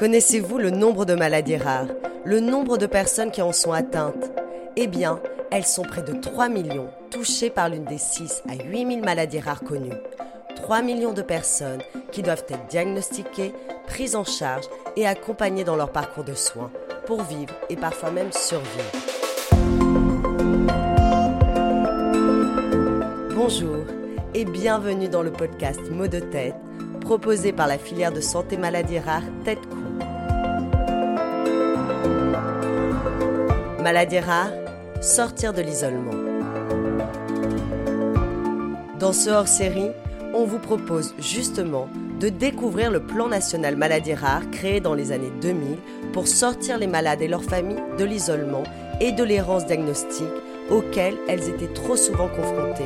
[0.00, 1.88] Connaissez-vous le nombre de maladies rares
[2.24, 4.32] Le nombre de personnes qui en sont atteintes?
[4.74, 8.86] Eh bien, elles sont près de 3 millions, touchées par l'une des 6 à 8
[8.94, 9.92] 000 maladies rares connues.
[10.56, 11.82] 3 millions de personnes
[12.12, 13.52] qui doivent être diagnostiquées,
[13.86, 14.64] prises en charge
[14.96, 16.70] et accompagnées dans leur parcours de soins
[17.04, 18.90] pour vivre et parfois même survivre.
[23.34, 23.84] Bonjour
[24.32, 26.54] et bienvenue dans le podcast Mots de tête
[27.00, 29.89] proposé par la filière de santé maladies rares Tête Coup.
[33.82, 34.52] Maladies rares,
[35.00, 36.12] sortir de l'isolement.
[38.98, 39.90] Dans ce hors-série,
[40.34, 41.88] on vous propose justement
[42.20, 45.78] de découvrir le plan national maladies rares créé dans les années 2000
[46.12, 48.64] pour sortir les malades et leurs familles de l'isolement
[49.00, 50.28] et de l'errance diagnostique
[50.70, 52.84] auxquelles elles étaient trop souvent confrontées.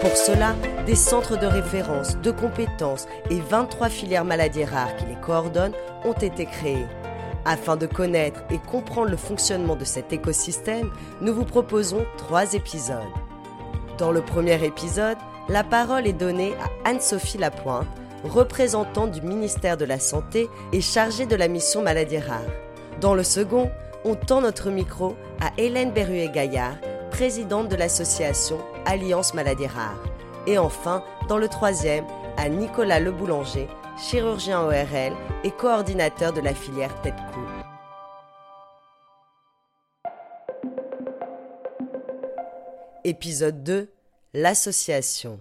[0.00, 0.54] Pour cela,
[0.86, 6.12] des centres de référence, de compétences et 23 filières maladies rares qui les coordonnent ont
[6.12, 6.86] été créés.
[7.46, 13.02] Afin de connaître et comprendre le fonctionnement de cet écosystème, nous vous proposons trois épisodes.
[13.98, 17.86] Dans le premier épisode, la parole est donnée à Anne-Sophie Lapointe,
[18.24, 22.40] représentante du ministère de la Santé et chargée de la mission Maladies Rares.
[23.00, 23.70] Dans le second,
[24.06, 26.76] on tend notre micro à Hélène Berruet-Gaillard,
[27.10, 30.02] présidente de l'association Alliance Maladies Rares.
[30.46, 32.04] Et enfin, dans le troisième,
[32.36, 37.14] à Nicolas Leboulanger, chirurgien ORL et coordinateur de la filière tête
[43.04, 43.90] Épisode 2
[44.32, 45.38] L'association.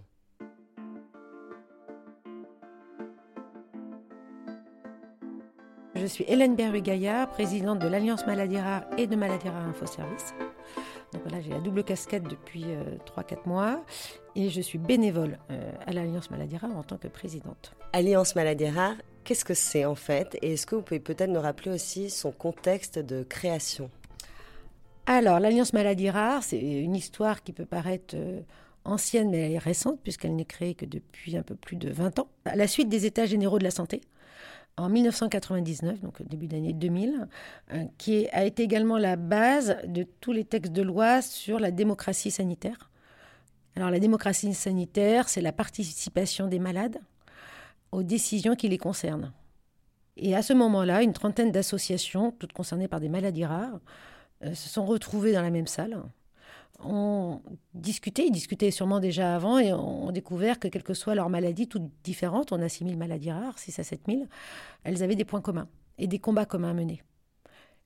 [5.95, 10.33] Je suis Hélène Berru-Gaillard, présidente de l'Alliance Maladies Rares et de Maladies Rares Info Service.
[11.13, 13.85] Donc voilà, j'ai la double casquette depuis 3-4 euh, mois
[14.35, 17.75] et je suis bénévole euh, à l'Alliance Maladies Rares en tant que présidente.
[17.93, 20.37] Alliance Maladies Rares, qu'est-ce que c'est en fait?
[20.41, 23.91] Et est-ce que vous pouvez peut-être nous rappeler aussi son contexte de création?
[25.05, 28.41] Alors, l'Alliance Maladies Rares, c'est une histoire qui peut paraître euh,
[28.85, 32.19] ancienne mais elle est récente puisqu'elle n'est créée que depuis un peu plus de 20
[32.19, 32.27] ans.
[32.45, 34.01] À la suite des États généraux de la santé,
[34.77, 37.27] en 1999, donc début d'année 2000,
[37.73, 41.71] euh, qui a été également la base de tous les textes de loi sur la
[41.71, 42.89] démocratie sanitaire.
[43.75, 46.99] Alors la démocratie sanitaire, c'est la participation des malades
[47.91, 49.31] aux décisions qui les concernent.
[50.17, 53.79] Et à ce moment-là, une trentaine d'associations, toutes concernées par des maladies rares,
[54.43, 56.01] euh, se sont retrouvées dans la même salle
[56.79, 57.41] ont
[57.73, 61.67] discuté, ils discutaient sûrement déjà avant et ont découvert que quelle que soit leur maladie,
[61.67, 64.25] toutes différentes, on a 6 000 maladies rares, 6 à 7 000,
[64.83, 65.67] elles avaient des points communs
[65.97, 67.01] et des combats communs à mener.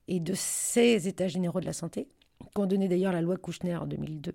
[0.08, 2.08] Et de ces états généraux de la santé,
[2.53, 4.34] qu'ont donné d'ailleurs la loi Kouchner en 2002,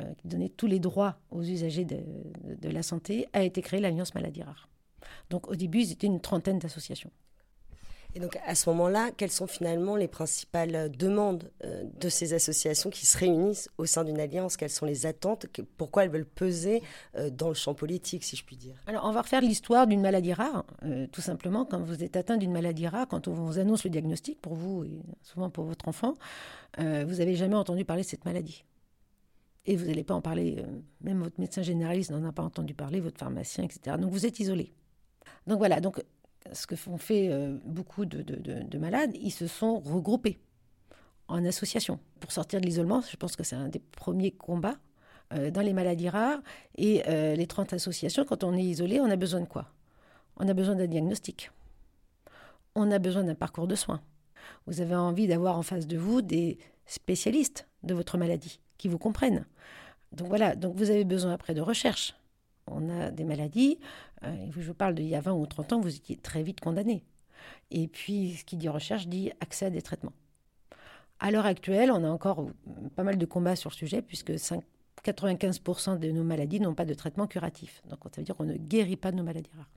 [0.00, 1.98] euh, qui donnait tous les droits aux usagers de,
[2.44, 4.68] de la santé, a été créée l'Alliance Maladies Rares.
[5.30, 7.10] Donc au début, ils étaient une trentaine d'associations.
[8.18, 12.34] Et donc à ce moment-là, quelles sont finalement les principales euh, demandes euh, de ces
[12.34, 14.56] associations qui se réunissent au sein d'une alliance?
[14.56, 15.46] Quelles sont les attentes
[15.76, 16.82] Pourquoi elles veulent peser
[17.14, 18.74] euh, dans le champ politique, si je puis dire?
[18.88, 20.64] Alors on va refaire l'histoire d'une maladie rare,
[21.12, 21.64] tout simplement.
[21.64, 24.82] Quand vous êtes atteint d'une maladie rare, quand on vous annonce le diagnostic pour vous
[24.82, 26.14] et souvent pour votre enfant,
[26.76, 26.82] vous
[27.14, 28.64] n'avez jamais entendu parler de cette maladie.
[29.64, 30.64] Et vous n'allez pas en parler,
[31.02, 33.96] même votre médecin généraliste n'en a pas entendu parler, votre pharmacien, etc.
[33.96, 34.72] Donc vous êtes isolé.
[35.46, 36.02] Donc voilà, donc
[36.52, 40.38] ce que font fait euh, beaucoup de, malades, ils se sont regroupés
[41.28, 43.02] en association pour sortir de l'isolement.
[43.02, 44.78] Je pense que c'est un des premiers combats
[45.34, 46.40] euh, dans les maladies rares.
[46.76, 49.66] Et euh, les 30 associations, quand on est isolé, on a besoin de quoi?
[50.36, 51.50] On a besoin d'un diagnostic.
[52.74, 54.00] On a besoin d'un parcours de soins.
[54.66, 58.98] Vous avez envie d'avoir en face de vous des spécialistes de votre maladie qui vous
[58.98, 59.46] comprennent.
[60.12, 62.14] Donc voilà, donc vous avez besoin après de recherche,
[62.72, 63.78] on a des maladies,
[64.24, 67.04] euh, je parle d'il y a 20 ou 30 ans, vous étiez très vite condamné.
[67.70, 70.12] Et puis, ce qui dit recherche dit accès à des traitements.
[71.20, 72.46] À l'heure actuelle, on a encore
[72.94, 76.94] pas mal de combats sur le sujet, puisque 95% de nos maladies n'ont pas de
[76.94, 77.82] traitement curatif.
[77.88, 79.70] Donc, ça veut dire qu'on ne guérit pas de nos maladies rares.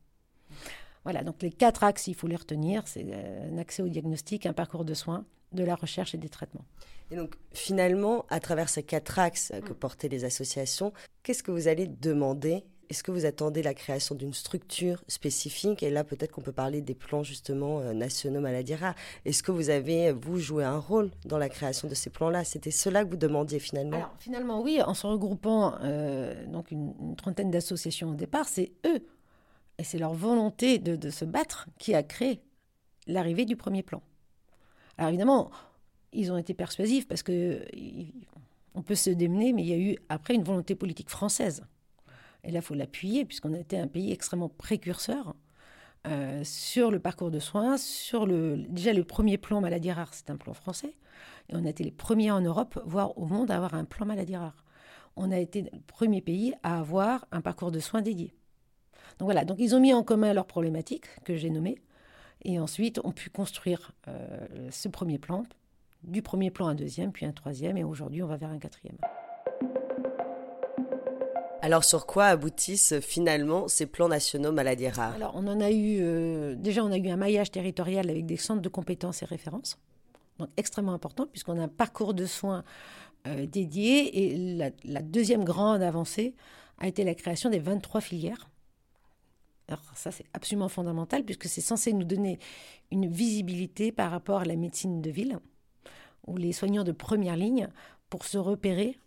[1.04, 4.46] Voilà, donc les quatre axes, il faut les retenir, c'est euh, un accès au diagnostic,
[4.46, 6.66] un parcours de soins, de la recherche et des traitements.
[7.10, 11.68] Et donc finalement, à travers ces quatre axes que portaient les associations, qu'est-ce que vous
[11.68, 15.82] allez demander est-ce que vous attendez la création d'une structure spécifique?
[15.82, 18.96] Et là, peut-être qu'on peut parler des plans justement euh, nationaux maladies rares.
[19.24, 22.44] Est-ce que vous avez, vous, joué un rôle dans la création de ces plans-là?
[22.44, 27.16] C'était cela que vous demandiez finalement Alors, finalement, oui, en se regroupant euh, donc une,
[27.16, 29.08] trentaine d'associations au départ, c'est eux,
[29.78, 32.42] et c'est leur volonté de, se battre qui a créé
[33.08, 34.02] l'arrivée du premier plan.
[34.98, 35.50] Alors évidemment,
[36.12, 37.66] ils ont été persuasifs parce que
[38.76, 41.64] on peut se démener, mais il y a eu après une volonté politique française
[42.44, 45.36] et là, il faut l'appuyer, puisqu'on a été un pays extrêmement précurseur
[46.44, 50.36] sur le parcours de soins, sur le déjà le premier plan maladie rare, c'est un
[50.38, 50.96] plan français,
[51.50, 54.08] et on a été les premiers en Europe, voire au monde, à avoir un plan
[54.08, 54.66] maladie rare.
[55.16, 58.34] On a été le premier pays à avoir un parcours de soins dédié.
[59.20, 61.78] Donc voilà, donc ils ont mis en commun leurs problématiques que j'ai nommées,
[62.44, 63.92] et ensuite ont pu construire
[64.72, 65.44] ce premier plan,
[66.04, 68.98] du premier plan un deuxième, puis un troisième, et aujourd'hui on va vers un quatrième.
[71.62, 76.00] Alors sur quoi aboutissent finalement ces plans nationaux maladies rares Alors on en a eu
[76.02, 79.78] euh, déjà on a eu un maillage territorial avec des centres de compétences et références,
[80.40, 82.64] donc extrêmement important puisqu'on a un parcours de soins
[83.28, 84.34] euh, dédié.
[84.34, 86.34] Et la, deuxième grande avancée
[86.80, 88.50] a été la création des 23 filières.
[89.68, 92.40] Alors ça c'est absolument fondamental puisque c'est censé nous donner
[92.92, 95.38] une visibilité par rapport à la médecine de ville
[96.26, 97.68] où les soignants de première ligne
[98.10, 98.98] pour se repérer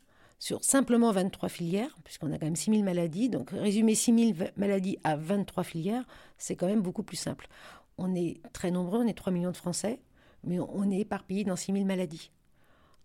[0.44, 3.30] sur simplement 23 filières, puisqu'on a quand même 6000 maladies.
[3.30, 6.04] Donc résumer 6000 maladies à 23 filières,
[6.36, 7.48] c'est quand même beaucoup plus simple.
[7.96, 10.00] On est très nombreux, on est 3 millions de Français,
[10.42, 12.30] mais on est éparpillés dans 6000 maladies.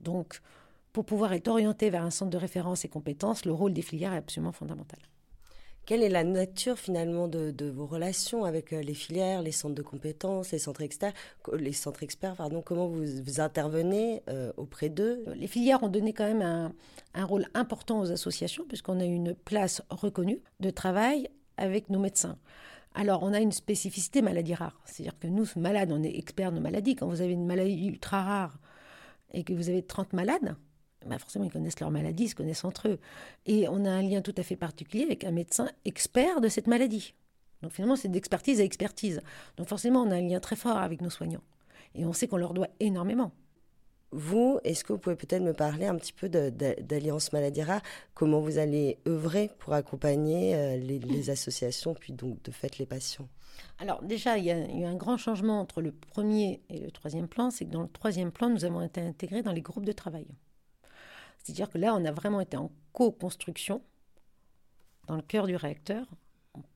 [0.01, 0.41] Donc
[0.91, 4.13] pour pouvoir être orienté vers un centre de référence et compétences, le rôle des filières
[4.13, 4.99] est absolument fondamental.
[5.89, 9.81] Quelle est la nature finalement de, vos relations avec euh, les filières, les centres de
[9.81, 11.15] compétences, les centres experts,
[12.63, 15.25] Comment vous, intervenez euh, auprès d'eux?
[15.35, 16.43] Les filières ont donné quand même
[17.15, 21.27] un, rôle important aux associations puisqu'on a une place reconnue de travail
[21.57, 22.37] avec nos médecins.
[22.93, 24.79] Alors, on a une spécificité maladie rare.
[24.85, 26.97] C'est-à-dire que nous, malades, on est experts de maladies.
[26.97, 28.59] Quand vous avez une maladie ultra rare
[29.33, 30.55] et que vous avez 30 malades,
[31.05, 32.99] bah, forcément, ils connaissent leur maladie, ils se connaissent entre eux.
[33.45, 36.67] Et on a un lien tout à fait particulier avec un médecin expert de cette
[36.67, 37.13] maladie.
[37.61, 39.21] Donc finalement, c'est d'expertise à expertise.
[39.57, 41.43] Donc forcément, on a un lien très fort avec nos soignants.
[41.95, 43.31] Et on sait qu'on leur doit énormément.
[44.11, 47.81] Vous, est-ce que vous pouvez peut-être me parler un petit peu d'Alliance Maladie Rare?
[48.15, 53.27] Comment vous allez œuvrer pour accompagner euh, les, associations, puis donc de fait les patients?
[53.77, 57.27] Alors déjà, il y a eu un grand changement entre le premier et le troisième
[57.27, 59.91] plan, c'est que dans le troisième plan, nous avons été intégrés dans les groupes de
[59.91, 60.25] travail.
[61.43, 63.81] C'est-à-dire que là, on a vraiment été en co-construction
[65.07, 66.05] dans le cœur du réacteur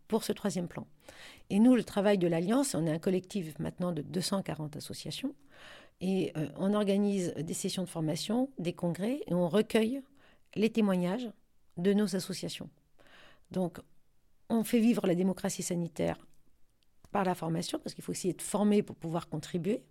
[0.08, 0.88] pour ce troisième plan.
[1.50, 5.36] Et nous, le travail de l'Alliance, on est un collectif maintenant de 240 associations,
[6.02, 10.02] et euh, on organise des sessions de formation, des congrès, et on recueille
[10.56, 11.30] les témoignages
[11.78, 12.70] de nos associations.
[13.52, 13.80] Donc,
[14.50, 16.18] on fait vivre la démocratie sanitaire
[17.12, 19.84] par la formation, parce qu'il faut aussi être formé pour pouvoir contribuer.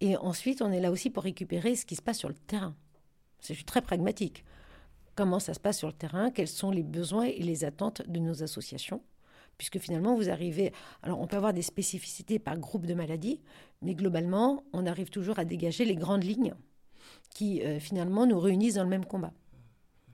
[0.00, 2.74] Et ensuite, on est là aussi pour récupérer ce qui se passe sur le terrain.
[3.46, 4.44] Je suis très pragmatique.
[5.14, 6.30] Comment ça se passe sur le terrain?
[6.30, 9.02] Quels sont les besoins et les attentes de nos associations?
[9.58, 10.72] Puisque finalement, vous arrivez.
[11.02, 13.40] Alors, on peut avoir des spécificités par groupe de maladies,
[13.82, 16.54] mais globalement, on arrive toujours à dégager les grandes lignes
[17.30, 19.32] qui, euh, finalement, nous réunissent dans le même combat.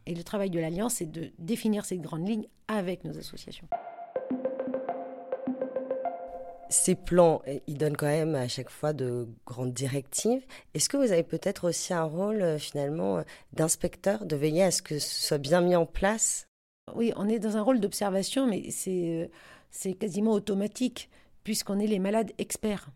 [0.07, 3.69] Et le travail de l'Alliance, c'est de définir ces grandes lignes avec nos associations
[6.71, 10.43] ces plans, ils donnent quand même à chaque fois de grandes directives.
[10.73, 13.23] Est-ce que vous avez peut-être aussi un rôle euh, finalement euh,
[13.53, 16.47] d'inspecteur, de veiller à ce que ce soit bien mis en place?
[16.95, 19.27] Oui, on est dans un rôle d'observation, mais c'est, euh,
[19.71, 21.11] c'est quasiment automatique,
[21.43, 22.89] puisqu'on est les malades experts.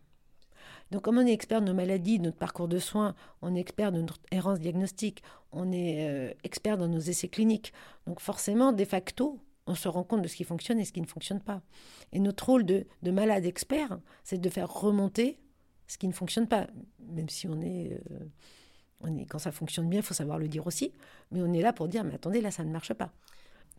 [0.93, 3.61] Donc, comme on est expert de nos maladies, de notre parcours de soins, on est
[3.61, 7.73] expert de notre errance diagnostique, on est expert dans nos essais cliniques.
[8.07, 11.01] Donc, forcément, de facto, on se rend compte de ce qui fonctionne et ce qui
[11.01, 11.63] ne fonctionne pas.
[12.13, 15.39] Et notre rôle de, malade expert, c'est de faire remonter
[15.87, 16.67] ce qui ne fonctionne pas,
[17.01, 18.19] même si on est, euh,
[19.01, 20.93] on est quand ça fonctionne bien, il faut savoir le dire aussi,
[21.31, 23.13] mais on est là pour dire, mais attendez, là, ça ne marche pas.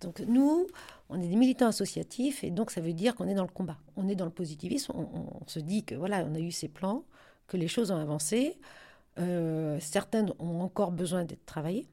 [0.01, 0.67] Donc nous,
[1.09, 3.77] on est des militants associatifs, et donc ça veut dire qu'on est dans le combat,
[3.95, 7.05] on est dans le positivisme, on, se dit que voilà, on a eu ces plans,
[7.47, 8.59] que les choses ont avancé,
[9.19, 11.87] euh, certaines ont encore besoin d'être travaillées,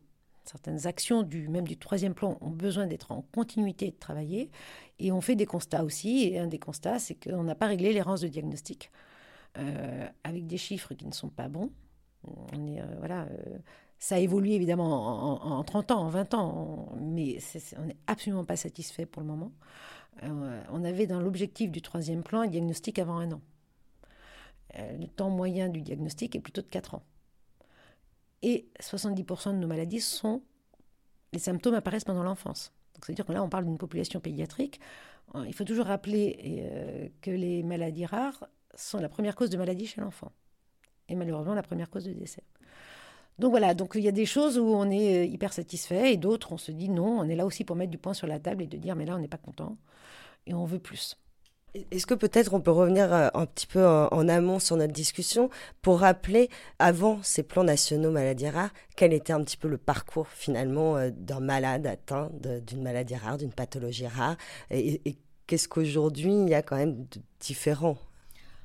[0.44, 4.50] certaines actions du même du troisième plan ont besoin d'être en continuité de travailler
[4.98, 7.92] et on fait des constats aussi et un des constats c'est qu'on n'a pas réglé
[7.92, 8.90] l'errance de diagnostic
[9.58, 11.70] euh, avec des chiffres qui ne sont pas bons
[12.24, 13.58] on est euh, voilà euh,
[13.98, 17.38] ça a évolué évidemment en, 30 ans, en 20 ans, mais
[17.78, 19.52] on n'est absolument pas satisfait pour le moment.
[20.22, 23.40] on avait dans l'objectif du troisième plan un diagnostic avant un an.
[24.76, 27.04] le temps moyen du diagnostic est plutôt de 4 ans.
[28.42, 30.42] Et 70% de nos maladies sont.
[31.32, 32.72] Les symptômes apparaissent pendant l'enfance.
[33.02, 34.80] C'est-à-dire que là, on parle d'une population pédiatrique.
[35.34, 39.56] Euh, il faut toujours rappeler euh, que les maladies rares sont la première cause de
[39.56, 40.32] maladie chez l'enfant.
[41.08, 42.42] Et malheureusement, la première cause de décès.
[43.38, 46.16] Donc voilà, donc il y a des choses où on est euh, hyper satisfait et
[46.16, 48.38] d'autres, on se dit non, on est là aussi pour mettre du point sur la
[48.38, 49.76] table et de dire mais là, on n'est pas content
[50.46, 51.16] et on veut plus.
[51.90, 55.48] Est-ce que peut-être on peut revenir euh, un petit peu en, amont sur notre discussion
[55.80, 60.28] pour rappeler, avant ces plans nationaux maladies rares, quel était un petit peu le parcours
[60.28, 62.30] finalement euh, d'un malade atteint
[62.66, 64.36] d'une maladie rare, d'une pathologie rare,
[64.70, 65.00] et,
[65.46, 67.96] qu'est-ce qu'aujourd'hui il y a quand même de différent?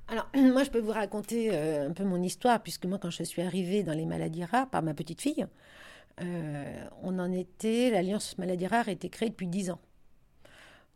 [0.09, 3.23] Alors, moi, je peux vous raconter euh, un peu mon histoire, puisque moi, quand je
[3.23, 5.45] suis arrivée dans les maladies rares par ma petite fille,
[7.03, 9.79] on en était, l'Alliance Maladies Rares été créée depuis 10 ans.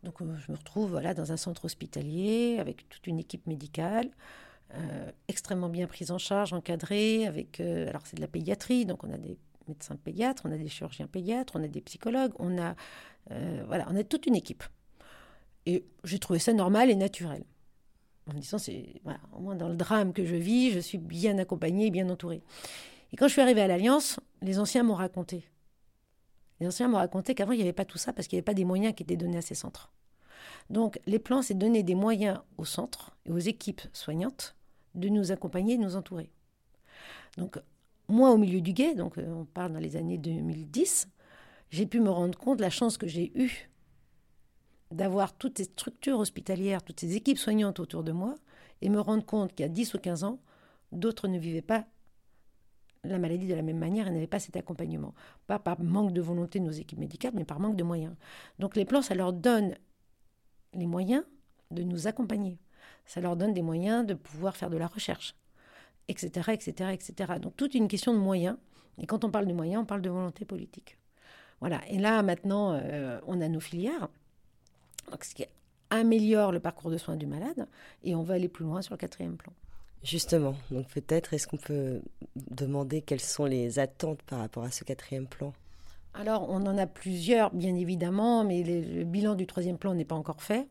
[0.02, 4.10] Donc, euh, je me retrouve voilà, dans un centre hospitalier avec toute une équipe médicale.
[5.28, 7.60] extrêmement bien prise en charge, encadrée, avec...
[7.60, 9.36] alors c'est de la pédiatrie, donc on a des
[9.68, 12.74] médecins pédiatres, on a des chirurgiens pédiatres, on a des psychologues, on a...
[13.66, 14.64] voilà, on a toute une équipe.
[15.66, 17.44] Et j'ai trouvé ça normal et naturel
[18.28, 19.00] en me disant, c'est
[19.32, 22.42] au moins dans le drame que je vis, je suis bien accompagnée, bien entourée.
[23.12, 25.44] Et quand je suis arrivée à l'Alliance, les anciens m'ont raconté.
[26.62, 28.44] Les anciens m'ont raconté qu'avant, il n'y avait pas tout ça parce qu'il n'y avait
[28.44, 29.90] pas des moyens qui étaient donnés à ces centres.
[30.70, 34.54] Donc, les plans, c'est donner des moyens aux centres et aux équipes soignantes
[34.94, 36.30] de nous accompagner, de nous entourer.
[37.36, 37.58] Donc,
[38.06, 41.08] moi, au milieu du guet, donc euh, on parle dans les années 2010,
[41.70, 43.68] j'ai pu me rendre compte de la chance que j'ai eue
[44.92, 48.36] d'avoir toutes ces structures hospitalières, toutes ces équipes soignantes autour de moi,
[48.82, 50.38] et me rendre compte a 10 ou 15 ans,
[50.92, 51.86] d'autres ne vivaient pas
[53.04, 55.14] la maladie de la même manière et n'avaient pas cet accompagnement.
[55.46, 58.14] Pas par manque de volonté de nos équipes médicales, mais par manque de moyens.
[58.58, 59.74] Donc les plans, ça leur donne
[60.74, 61.24] les moyens
[61.70, 62.58] de nous accompagner.
[63.04, 65.34] Ça leur donne des moyens de pouvoir faire de la recherche,
[66.08, 67.34] etc., etc., etc.
[67.40, 68.56] Donc toute une question de moyens.
[68.98, 70.98] Et quand on parle de moyens, on parle de volonté politique.
[71.60, 71.80] Voilà.
[71.88, 74.08] Et là, maintenant, euh, on a nos filières
[75.20, 75.44] ce qui
[75.90, 77.68] améliore le parcours de soins du malade,
[78.02, 79.52] et on va aller plus loin sur le quatrième plan.
[80.04, 82.02] Justement, donc peut-être est-ce qu'on peut
[82.36, 85.52] demander quelles sont les attentes par rapport à ce quatrième plan?
[86.14, 90.16] Alors, on en a plusieurs, bien évidemment, mais le bilan du troisième plan n'est pas
[90.16, 90.68] encore fait.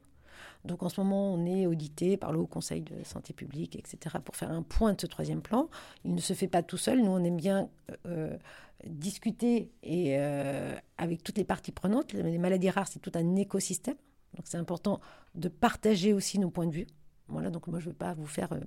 [0.65, 4.17] Donc en ce moment, on est audité par le Haut Conseil de santé publique, etc.,
[4.23, 5.69] pour faire un point de ce troisième plan.
[6.05, 7.01] Il ne se fait pas tout seul.
[7.01, 7.69] Nous, on aime bien
[8.05, 8.37] euh,
[8.85, 12.13] discuter et, euh, avec toutes les parties prenantes.
[12.13, 13.95] Les maladies rares, c'est tout un écosystème.
[14.35, 15.01] Donc c'est important
[15.35, 16.87] de partager aussi nos points de vue.
[17.27, 18.53] Voilà, donc moi je ne veux pas vous faire...
[18.53, 18.59] Euh,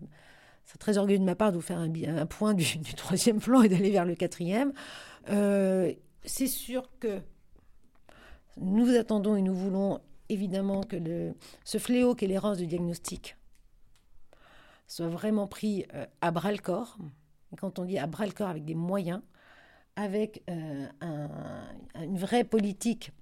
[0.64, 3.68] c'est très orgueilleux de ma part de vous faire un, point du, troisième plan et
[3.68, 4.72] d'aller vers le quatrième.
[5.30, 5.92] Euh,
[6.24, 7.20] c'est sûr que
[8.56, 10.96] nous attendons et nous voulons évidemment que
[11.64, 13.36] ce fléau qu'est l'errance du diagnostic
[14.86, 16.98] soit vraiment pris euh, à bras le corps.
[17.58, 19.20] Quand on dit à bras le corps avec des moyens,
[19.96, 23.12] avec une vraie politique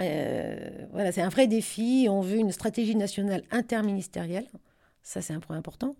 [0.00, 2.06] euh, voilà, c'est un vrai défi.
[2.08, 4.46] On veut une stratégie nationale interministérielle.
[5.08, 5.96] Ça, c'est un point important.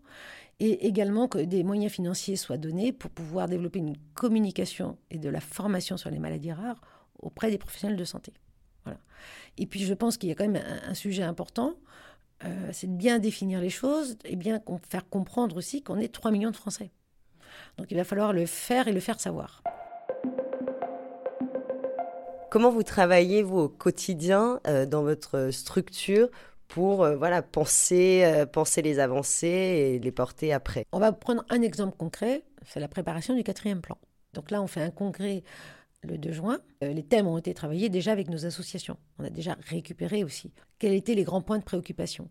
[0.60, 5.30] Et également que des moyens financiers soient donnés pour pouvoir développer une communication et de
[5.30, 6.82] la formation sur les maladies rares
[7.18, 8.34] auprès des professionnels de santé.
[9.56, 11.72] Et puis, je pense qu'il y a quand même un, sujet important.
[12.44, 14.60] Euh, c'est de bien définir les choses et bien
[14.90, 16.90] faire comprendre aussi qu'on est 3 millions de Français.
[17.78, 19.62] Donc il va falloir le faire et le faire savoir.
[22.50, 26.28] Comment vous travaillez, vous, au quotidien, euh, dans votre structure
[26.68, 31.44] pour euh, voilà, penser, euh, penser les avancées et les porter après On va prendre
[31.50, 33.98] un exemple concret, c'est la préparation du quatrième plan.
[34.34, 35.42] Donc là, on fait un congrès
[36.02, 36.60] le 2 juin.
[36.80, 38.98] les thèmes ont été travaillés déjà avec nos associations.
[39.18, 42.28] On a déjà récupéré aussi quels étaient les grands points de préoccupation?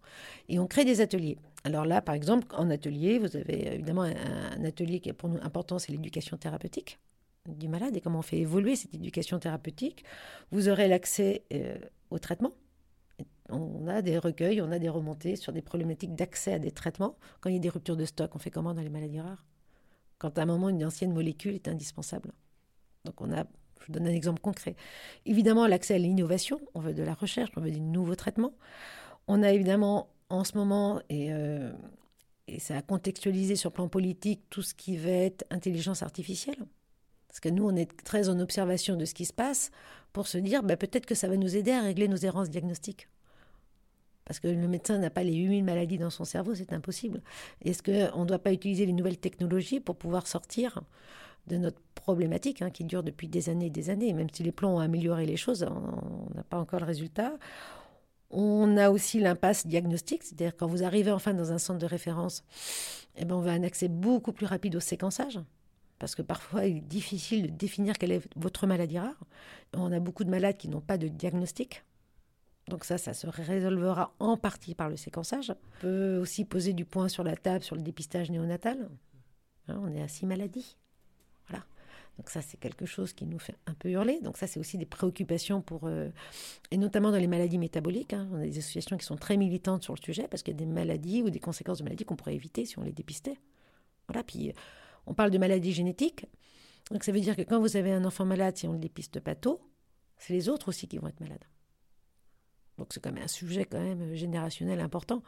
[0.49, 1.37] Et on crée des ateliers.
[1.63, 5.39] Alors là, par exemple, en atelier, vous avez évidemment un atelier qui est pour nous
[5.41, 6.99] important, c'est l'éducation thérapeutique
[7.47, 10.03] du malade et comment on fait évoluer cette éducation thérapeutique.
[10.51, 11.77] Vous aurez l'accès euh,
[12.09, 12.51] au traitement.
[13.49, 17.17] On a des recueils, on a des remontées sur des problématiques d'accès à des traitements.
[17.39, 19.45] Quand il y a des ruptures de stock, on fait comment dans les maladies rares?
[20.17, 22.31] Quand à un moment, une ancienne molécule est indispensable.
[23.05, 23.45] Donc on a,
[23.79, 24.75] je vous donne un exemple concret.
[25.25, 28.53] Évidemment, l'accès à l'innovation, on veut de la recherche, on veut des nouveaux traitements.
[29.27, 31.71] On a évidemment en ce moment, et, euh,
[32.47, 36.65] et ça a contextualisé sur le plan politique, tout ce qui va être intelligence artificielle.
[37.27, 39.71] Parce que nous, on est très en observation de ce qui se passe
[40.11, 43.07] pour se dire bah, peut-être que ça va nous aider à régler nos errances diagnostiques.
[44.27, 47.21] Parce que le médecin n'a pas les 8000 maladies dans son cerveau, c'est impossible.
[47.63, 50.81] Est-ce qu'on ne doit pas utiliser les nouvelles technologies pour pouvoir sortir
[51.47, 54.11] de notre problématique hein, qui dure depuis des années et des années?
[54.11, 57.37] Même si les plans ont amélioré les choses, on n'a pas encore le résultat.
[58.29, 62.43] On a aussi l'impasse diagnostique, c'est-à-dire quand vous arrivez enfin dans un centre de référence,
[63.15, 65.39] eh ben on va un accès beaucoup plus rapide au séquençage
[65.99, 69.15] parce que parfois il est difficile de définir quelle est votre maladie rare.
[69.73, 71.83] On a beaucoup de malades qui n'ont pas de diagnostic.
[72.67, 75.51] Donc ça, ça se résolvera en partie par le séquençage.
[75.51, 78.89] On peut aussi poser du point sur la table sur le dépistage néonatal.
[79.67, 80.75] Hein, on est à six maladies.
[81.47, 81.63] Voilà.
[82.17, 84.19] Donc ça, c'est quelque chose qui nous fait un peu hurler.
[84.21, 85.81] Donc ça, c'est aussi des préoccupations pour...
[85.85, 86.09] Euh,
[86.71, 88.13] et notamment dans les maladies métaboliques.
[88.13, 88.27] Hein.
[88.33, 90.59] On a des associations qui sont très militantes sur le sujet parce qu'il y a
[90.59, 93.37] des maladies ou des conséquences de maladies qu'on pourrait éviter si on les dépistait.
[94.09, 94.23] Voilà.
[94.23, 94.51] Puis
[95.05, 96.25] on parle de maladies génétiques.
[96.91, 98.81] Donc ça veut dire que quand vous avez un enfant malade, si on ne le
[98.81, 99.61] dépiste pas tôt,
[100.17, 101.43] c'est les autres aussi qui vont être malades.
[102.77, 105.23] Donc c'est quand même un sujet quand même générationnel important.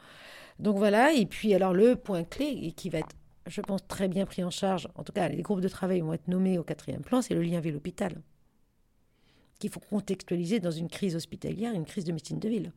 [0.60, 3.16] Donc voilà, et puis alors le point clé, qui va être,
[3.48, 6.14] je pense, très bien pris en charge, en tout cas les groupes de travail vont
[6.14, 8.22] être nommés au quatrième plan, c'est le lien avec l'hôpital,
[9.60, 12.72] qu'il faut contextualiser dans une crise hospitalière, une crise de médecine de ville.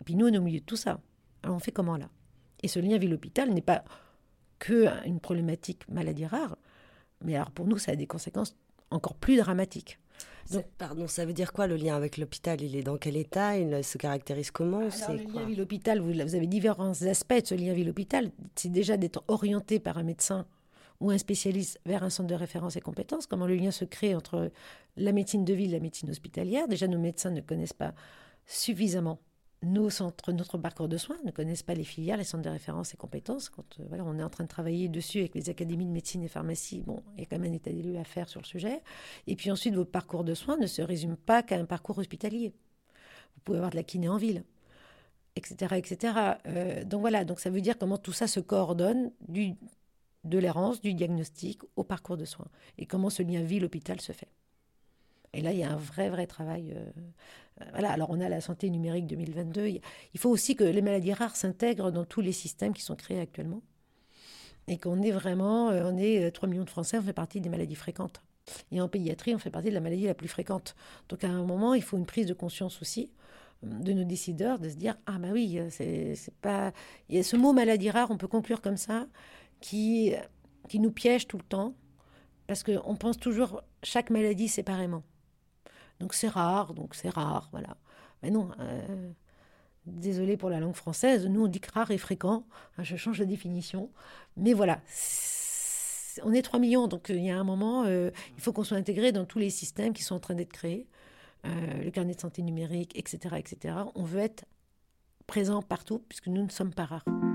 [0.00, 1.00] Et puis nous, on est au milieu de tout ça.
[1.42, 2.08] Alors on fait comment là?
[2.62, 3.84] Et ce lien ville-hôpital n'est pas
[4.58, 6.56] que une problématique maladie rare,
[7.22, 8.56] mais alors pour nous, ça a des conséquences
[8.90, 9.98] encore plus dramatiques.
[10.52, 12.60] Donc, pardon, ça veut dire quoi le lien avec l'hôpital?
[12.62, 13.58] Il est dans quel état?
[13.58, 14.78] Il se caractérise comment?
[14.78, 18.30] Alors, Le lien ville-hôpital, vous, vous, avez différents aspects de ce lien ville-hôpital.
[18.54, 20.46] C'est déjà d'être orienté par un médecin
[21.00, 23.26] ou un spécialiste vers un centre de référence et compétences.
[23.26, 24.50] Comment le lien se crée entre
[24.96, 26.68] la médecine de ville et la médecine hospitalière?
[26.68, 27.92] Déjà, nos médecins ne connaissent pas
[28.46, 29.18] suffisamment
[29.62, 32.94] nos centres, notre parcours de soins ne connaissent pas les filières, les centres de référence
[32.94, 33.48] et compétences.
[33.48, 36.22] Quand euh, voilà, on est en train de travailler dessus avec les académies de médecine
[36.22, 38.40] et pharmacie, bon, il y a quand même un état des lieux à faire sur
[38.40, 38.82] le sujet.
[39.26, 42.52] Et puis ensuite, vos parcours de soins ne se résument pas qu'à un parcours hospitalier.
[43.34, 44.44] Vous pouvez avoir de la kiné en ville,
[45.36, 46.14] etc., etc.
[46.46, 49.54] Euh, donc voilà, donc ça veut dire comment tout ça se coordonne du,
[50.24, 52.48] de l'errance, du diagnostic au parcours de soins
[52.78, 54.28] et comment ce lien ville-hôpital se fait.
[55.36, 56.72] Et là, il y a un vrai, vrai travail.
[56.74, 59.66] Euh, voilà, alors on a la santé numérique 2022.
[59.66, 59.80] Il
[60.18, 63.60] faut aussi que les maladies rares s'intègrent dans tous les systèmes qui sont créés actuellement.
[64.66, 67.42] Et qu'on est vraiment, euh, on est 3 euh, millions de Français, on fait partie
[67.42, 68.22] des maladies fréquentes.
[68.72, 70.74] Et en pédiatrie, on fait partie de la maladie la plus fréquente.
[71.10, 73.12] Donc à un moment, il faut une prise de conscience aussi
[73.62, 76.72] de nos décideurs, de se dire ah bah oui, c'est pas.
[77.08, 79.06] Il y a ce mot maladie rare, on peut conclure comme ça,
[79.60, 80.12] qui
[80.68, 81.74] qui nous piège tout le temps,
[82.46, 85.02] parce qu'on pense toujours chaque maladie séparément.
[86.00, 87.76] Donc c'est rare, donc c'est rare, voilà.
[88.22, 89.10] Mais non, euh,
[89.86, 92.44] désolé pour la langue française, nous on dit que rare et fréquent,
[92.78, 93.90] je change de définition.
[94.36, 94.80] Mais voilà,
[96.22, 98.64] on est 3 millions, donc euh, il y a un moment, euh, il faut qu'on
[98.64, 100.86] soit intégré dans tous les systèmes qui sont en train d'être créés,
[101.44, 103.76] le carnet de santé numérique, etc., etc.
[103.94, 104.46] On veut être
[105.28, 107.25] présent partout, puisque nous ne sommes pas rares.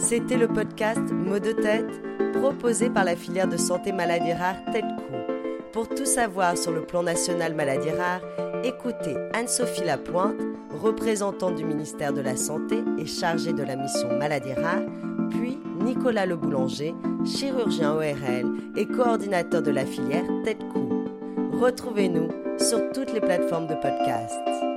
[0.00, 5.14] C'était le podcast Mots de tête proposé par la filière de santé maladie rare TEDCO.
[5.72, 8.22] Pour tout savoir sur le plan national maladie rare,
[8.64, 10.40] écoutez Anne-Sophie Lapointe,
[10.82, 14.82] représentante du ministère de la Santé et chargée de la mission maladie rare,
[15.30, 20.88] puis Nicolas Le Boulanger, chirurgien ORL et coordinateur de la filière TEDCO.
[21.60, 24.69] Retrouvez-nous sur toutes les plateformes de podcast.